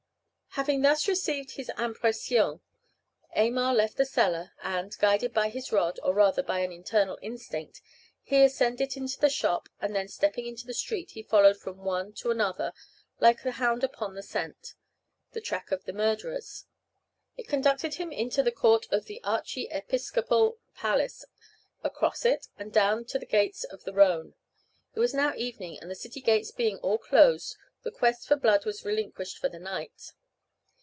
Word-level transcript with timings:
Having 0.55 0.81
thus 0.81 1.07
received 1.07 1.51
his 1.51 1.71
impression, 1.79 2.59
Aymar 3.37 3.73
left 3.73 3.95
the 3.95 4.05
cellar, 4.05 4.51
and, 4.61 4.97
guided 4.99 5.33
by 5.33 5.47
his 5.47 5.71
rod, 5.71 5.97
or 6.03 6.13
rather 6.13 6.43
by 6.43 6.59
an 6.59 6.73
internal 6.73 7.17
instinct, 7.21 7.79
he 8.21 8.43
ascended 8.43 8.97
into 8.97 9.17
the 9.17 9.29
shop, 9.29 9.69
and 9.79 9.95
then 9.95 10.09
stepping 10.09 10.45
into 10.45 10.67
the 10.67 10.73
street, 10.73 11.11
he 11.11 11.23
followed 11.23 11.55
from 11.55 11.77
one 11.85 12.11
to 12.15 12.31
another, 12.31 12.73
like 13.21 13.45
a 13.45 13.51
hound 13.53 13.81
upon 13.81 14.13
the 14.13 14.21
scent, 14.21 14.75
the 15.31 15.39
track 15.39 15.71
of 15.71 15.85
the 15.85 15.93
murderers. 15.93 16.65
It 17.37 17.47
conducted 17.47 17.93
him 17.93 18.11
into 18.11 18.43
the 18.43 18.51
court 18.51 18.87
of 18.91 19.05
the 19.05 19.23
archiepiscopal 19.23 20.59
palace, 20.75 21.23
across 21.81 22.25
it, 22.25 22.47
and 22.57 22.73
down 22.73 23.05
to 23.05 23.17
the 23.17 23.25
gate 23.25 23.63
of 23.69 23.85
the 23.85 23.93
Rhone. 23.93 24.33
It 24.95 24.99
was 24.99 25.13
now 25.13 25.33
evening, 25.33 25.79
and 25.79 25.89
the 25.89 25.95
city 25.95 26.19
gates 26.19 26.51
being 26.51 26.77
all 26.79 26.97
closed, 26.97 27.55
the 27.83 27.89
quest 27.91 28.29
of 28.31 28.41
blood 28.41 28.65
was 28.65 28.83
relinquished 28.83 29.37
for 29.37 29.47
the 29.47 29.57
night. 29.57 30.11